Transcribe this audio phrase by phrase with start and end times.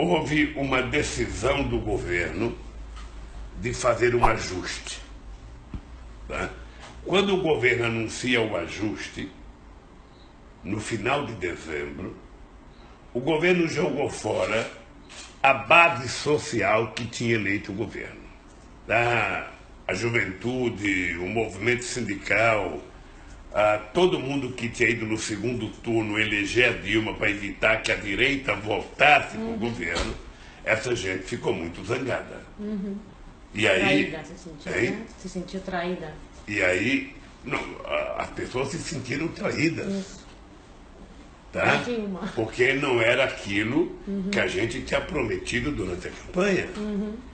[0.00, 2.56] houve uma decisão do governo
[3.60, 5.00] de fazer um ajuste.
[6.26, 6.50] Tá?
[7.04, 9.30] Quando o governo anuncia o ajuste,
[10.64, 12.16] no final de dezembro,
[13.12, 14.70] o governo jogou fora
[15.42, 18.20] a base social que tinha eleito o governo.
[18.86, 19.50] Tá?
[19.86, 22.80] A juventude, o movimento sindical,
[23.52, 27.90] ah, todo mundo que tinha ido no segundo turno eleger a Dilma para evitar que
[27.90, 29.46] a direita voltasse uhum.
[29.46, 30.14] para o governo,
[30.64, 32.42] essa gente ficou muito zangada.
[32.58, 32.96] Uhum.
[33.52, 35.06] E aí, traída, se sentiu, né?
[35.18, 36.14] se sentiu traída.
[36.46, 37.12] E aí,
[37.44, 37.60] não,
[38.16, 39.92] as pessoas se sentiram traídas.
[39.92, 40.20] Isso.
[41.52, 41.82] Tá?
[42.36, 44.30] Porque não era aquilo uhum.
[44.30, 46.68] que a gente tinha prometido durante a campanha.
[46.76, 47.29] Uhum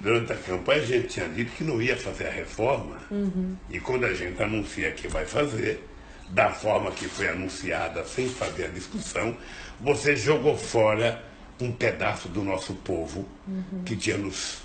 [0.00, 2.98] durante a campanha a gente tinha dito que não ia fazer a reforma.
[3.10, 3.56] Uhum.
[3.70, 5.86] E quando a gente anuncia que vai fazer,
[6.30, 9.36] da forma que foi anunciada, sem fazer a discussão,
[9.80, 11.22] você jogou fora
[11.60, 13.82] um pedaço do nosso povo uhum.
[13.84, 14.62] que tinha nos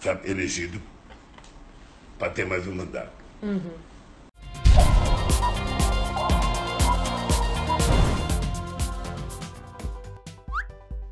[0.00, 0.80] sabe, elegido
[2.18, 3.12] para ter mais um mandato.
[3.42, 3.72] Uhum.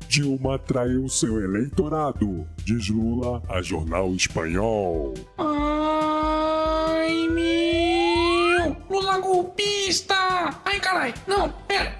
[0.09, 5.13] Dilma traiu seu eleitorado, diz Lula a jornal espanhol.
[5.37, 8.75] Ai, meu!
[8.89, 10.15] Lula golpista!
[10.65, 11.13] Ai, carai!
[11.27, 11.95] Não, pera!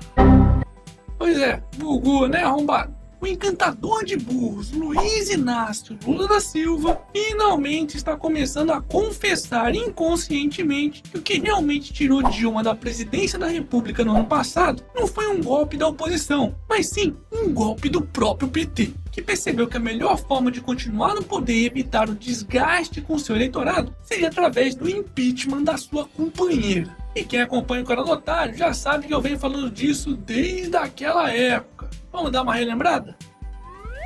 [1.20, 2.99] Pois é, bugou, né, arrombado?
[3.22, 11.04] O encantador de burros Luiz Inácio Lula da Silva finalmente está começando a confessar inconscientemente
[11.04, 15.28] que o que realmente tirou Dilma da presidência da República no ano passado não foi
[15.28, 19.82] um golpe da oposição, mas sim um golpe do próprio PT, que percebeu que a
[19.82, 24.76] melhor forma de continuar no poder e evitar o desgaste com seu eleitorado seria através
[24.76, 26.96] do impeachment da sua companheira.
[27.16, 30.76] E quem acompanha o canal do Otário já sabe que eu venho falando disso desde
[30.78, 31.79] aquela época.
[32.12, 33.18] Vamos dar uma relembrada?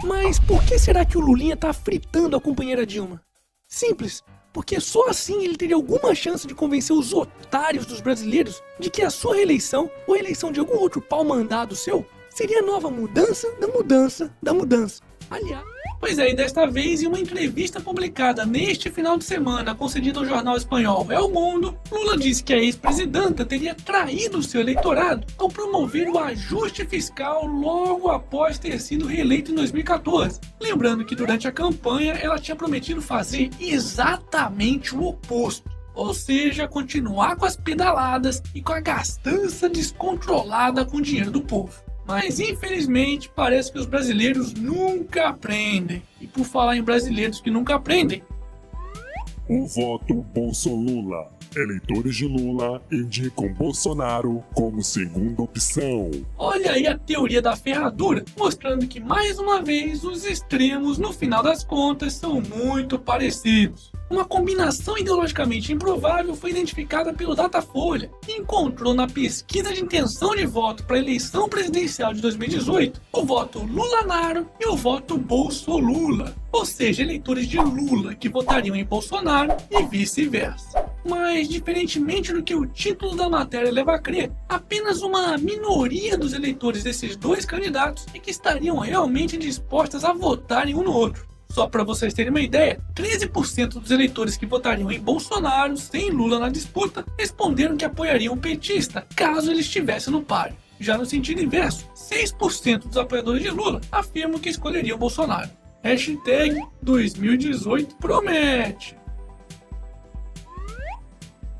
[0.03, 3.21] Mas por que será que o Lulinha tá fritando a companheira Dilma?
[3.67, 8.89] Simples, porque só assim ele teria alguma chance de convencer os otários dos brasileiros de
[8.89, 12.65] que a sua reeleição ou a eleição de algum outro pau mandado seu seria a
[12.65, 15.01] nova mudança da mudança da mudança.
[15.29, 15.72] Aliás,
[16.03, 20.25] Pois é, e desta vez, em uma entrevista publicada neste final de semana, concedida ao
[20.25, 26.09] jornal espanhol El Mundo, Lula disse que a ex-presidenta teria traído seu eleitorado ao promover
[26.09, 30.41] o ajuste fiscal logo após ter sido reeleita em 2014.
[30.59, 35.71] Lembrando que durante a campanha ela tinha prometido fazer exatamente o oposto.
[35.95, 41.41] Ou seja, continuar com as pedaladas e com a gastança descontrolada com o dinheiro do
[41.41, 41.92] povo.
[42.05, 46.03] Mas infelizmente parece que os brasileiros nunca aprendem.
[46.19, 48.21] E por falar em brasileiros que nunca aprendem,
[49.47, 51.31] o voto Bolsolula.
[51.55, 56.09] Eleitores de Lula indicam Bolsonaro como segunda opção.
[56.35, 61.43] Olha aí a teoria da ferradura, mostrando que mais uma vez os extremos, no final
[61.43, 63.91] das contas, são muito parecidos.
[64.13, 70.45] Uma combinação ideologicamente improvável foi identificada pelo Datafolha, que encontrou na pesquisa de intenção de
[70.45, 76.63] voto para a eleição presidencial de 2018 o voto Lula-Naro e o voto Bolso-Lula, ou
[76.63, 80.85] seja, eleitores de Lula que votariam em Bolsonaro e vice-versa.
[81.03, 86.33] Mas, diferentemente do que o título da matéria leva a crer, apenas uma minoria dos
[86.33, 91.32] eleitores desses dois candidatos é que estariam realmente dispostas a votarem um no outro.
[91.53, 96.39] Só para vocês terem uma ideia, 13% dos eleitores que votariam em Bolsonaro sem Lula
[96.39, 100.55] na disputa responderam que apoiariam o petista caso ele estivesse no páreo.
[100.79, 105.47] Já no sentido inverso, 6% dos apoiadores de Lula afirmam que escolheriam Bolsonaro.
[105.83, 108.97] Hashtag 2018 promete.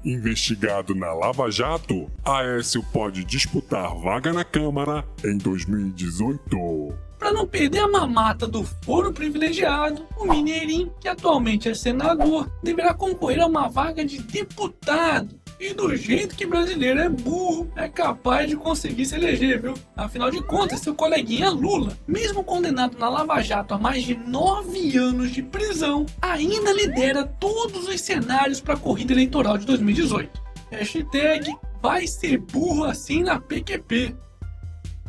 [0.03, 7.12] Investigado na Lava Jato, Aécio pode disputar vaga na Câmara em 2018.
[7.23, 12.93] Para não perder a mamata do foro privilegiado, o Mineirinho, que atualmente é senador, deverá
[12.93, 15.33] concorrer a uma vaga de deputado.
[15.57, 19.73] E do jeito que brasileiro é burro, é capaz de conseguir se eleger, viu?
[19.95, 24.97] Afinal de contas, seu coleguinha Lula, mesmo condenado na Lava Jato a mais de nove
[24.97, 30.41] anos de prisão, ainda lidera todos os cenários para a corrida eleitoral de 2018.
[30.71, 34.13] Hashtag vai ser burro assim na PQP.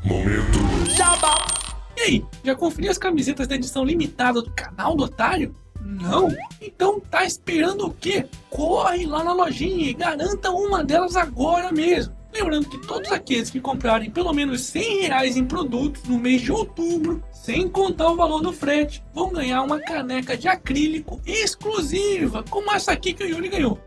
[0.05, 0.61] Momento.
[0.97, 1.54] Jabá.
[1.97, 5.55] E aí, já conferiu as camisetas da edição limitada do canal do Otário?
[5.81, 6.29] Não?
[6.61, 8.27] Então tá esperando o quê?
[8.49, 12.15] Corre lá na lojinha e garanta uma delas agora mesmo.
[12.33, 16.51] Lembrando que todos aqueles que comprarem pelo menos 100 reais em produtos no mês de
[16.51, 22.73] outubro, sem contar o valor do frete, vão ganhar uma caneca de acrílico exclusiva, como
[22.73, 23.79] essa aqui que o Yuri ganhou.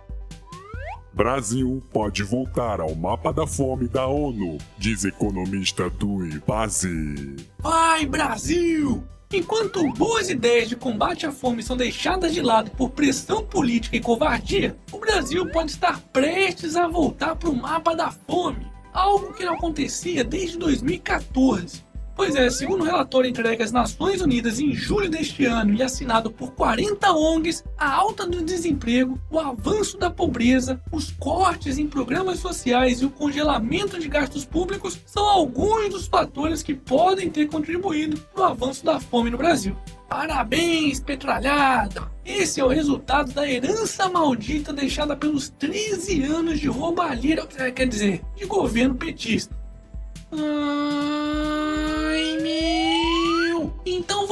[1.17, 7.37] Brasil pode voltar ao mapa da fome da ONU, diz economista do IPASE.
[7.57, 9.03] Vai, Brasil!
[9.33, 13.99] Enquanto boas ideias de combate à fome são deixadas de lado por pressão política e
[13.99, 19.43] covardia, o Brasil pode estar prestes a voltar para o mapa da fome, algo que
[19.43, 21.83] não acontecia desde 2014.
[22.17, 26.31] Pois é, segundo o relatório entregue às Nações Unidas em julho deste ano e assinado
[26.31, 32.39] por 40 ONGs, a alta do desemprego, o avanço da pobreza, os cortes em programas
[32.39, 38.19] sociais e o congelamento de gastos públicos são alguns dos fatores que podem ter contribuído
[38.33, 39.77] para o avanço da fome no Brasil.
[40.09, 42.09] Parabéns, petralhada!
[42.25, 48.23] Esse é o resultado da herança maldita deixada pelos 13 anos de roubalheira, quer dizer,
[48.35, 49.55] de governo petista.
[50.31, 51.96] Então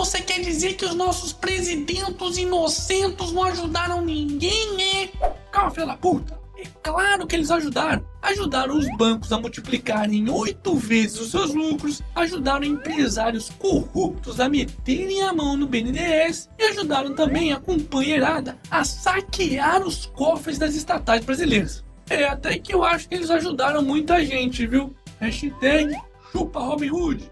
[0.06, 5.08] você quer dizer que os nossos presidentes inocentos não ajudaram ninguém, é?
[5.52, 6.40] Calma, filha da puta!
[6.58, 8.06] É claro que eles ajudaram.
[8.22, 15.24] Ajudaram os bancos a multiplicarem oito vezes os seus lucros, ajudaram empresários corruptos a meterem
[15.24, 21.26] a mão no BNDES e ajudaram também a companheirada a saquear os cofres das estatais
[21.26, 21.84] brasileiras.
[22.10, 24.96] É até que eu acho que eles ajudaram muita gente, viu?
[25.20, 25.96] Hashtag
[26.32, 27.32] chupa Robin Hood.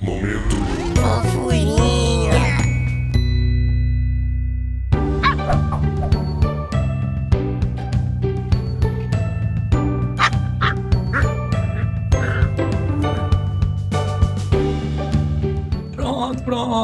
[0.00, 0.57] Momento.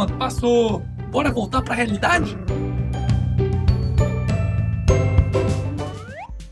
[0.04, 0.80] Pronto, passou.
[1.10, 2.36] Bora voltar pra realidade?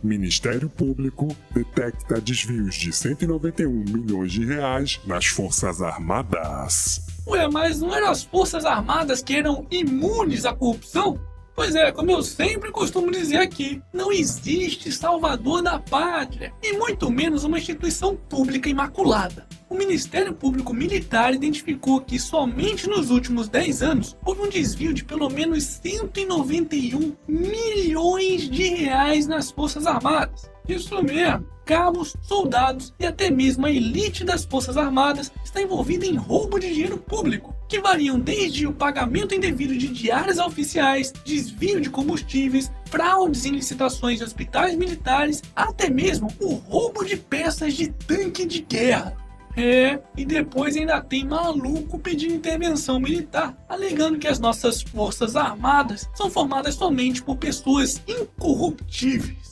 [0.03, 7.07] Ministério Público detecta desvios de 191 milhões de reais nas Forças Armadas.
[7.27, 11.19] Ué, mas não eram as Forças Armadas que eram imunes à corrupção?
[11.55, 17.11] Pois é, como eu sempre costumo dizer aqui, não existe salvador da pátria, e muito
[17.11, 19.47] menos uma instituição pública imaculada.
[19.69, 25.05] O Ministério Público Militar identificou que somente nos últimos 10 anos houve um desvio de
[25.05, 30.52] pelo menos 191 milhões de reais nas Forças Armadas.
[30.69, 36.17] Isso mesmo, cabos, soldados e até mesmo a elite das Forças Armadas está envolvida em
[36.17, 41.81] roubo de dinheiro público, que variam desde o pagamento indevido de diárias a oficiais, desvio
[41.81, 47.89] de combustíveis, fraudes em licitações de hospitais militares, até mesmo o roubo de peças de
[47.89, 49.17] tanque de guerra.
[49.55, 56.09] É, e depois ainda tem maluco pedindo intervenção militar, alegando que as nossas forças armadas
[56.15, 59.52] são formadas somente por pessoas incorruptíveis.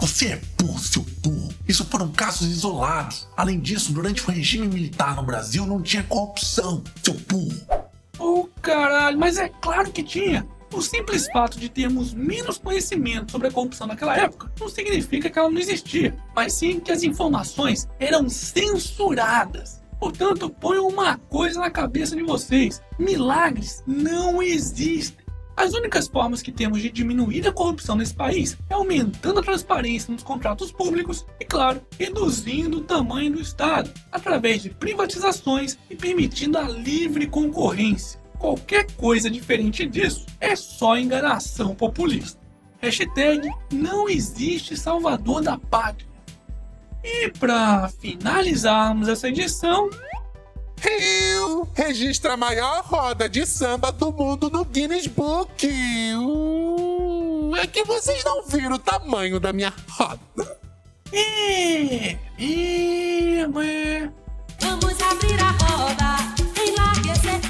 [0.00, 1.52] Você é burro, seu burro.
[1.68, 3.28] Isso foram casos isolados.
[3.36, 7.82] Além disso, durante o regime militar no Brasil não tinha corrupção, seu burro.
[8.18, 10.46] Oh caralho, mas é claro que tinha.
[10.72, 15.38] O simples fato de termos menos conhecimento sobre a corrupção naquela época não significa que
[15.38, 19.82] ela não existia, mas sim que as informações eram censuradas.
[20.00, 25.21] Portanto, ponham uma coisa na cabeça de vocês: milagres não existem.
[25.56, 30.12] As únicas formas que temos de diminuir a corrupção nesse país é aumentando a transparência
[30.12, 36.58] nos contratos públicos e, claro, reduzindo o tamanho do Estado, através de privatizações e permitindo
[36.58, 38.20] a livre concorrência.
[38.38, 42.40] Qualquer coisa diferente disso é só enganação populista.
[42.80, 46.10] Hashtag não existe salvador da pátria.
[47.04, 49.88] E para finalizarmos essa edição,
[50.82, 55.68] Rio registra a maior roda de samba do mundo no Guinness Book.
[56.16, 60.58] Uh, é que vocês não viram o tamanho da minha roda.
[63.62, 64.10] é.
[64.60, 66.16] Vamos abrir a roda,
[66.66, 67.40] enlarguecer.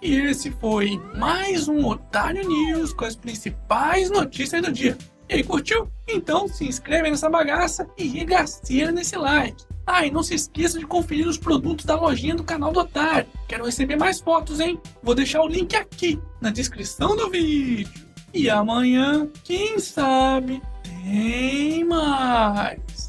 [0.00, 4.96] E esse foi mais um Otário News com as principais notícias do dia.
[5.30, 5.88] E aí, curtiu?
[6.08, 9.64] Então se inscreve nessa bagaça e regaceira nesse like.
[9.86, 13.28] Ah, e não se esqueça de conferir os produtos da lojinha do canal do Otário.
[13.46, 14.80] Quero receber mais fotos, hein?
[15.00, 18.08] Vou deixar o link aqui na descrição do vídeo.
[18.34, 22.99] E amanhã, quem sabe, tem mais.